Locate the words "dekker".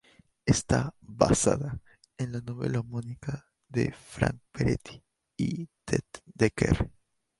6.25-6.89